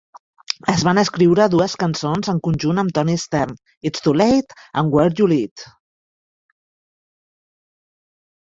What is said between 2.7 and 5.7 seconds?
amb Toni Stern: "It's Too Late" i "Where You Lead".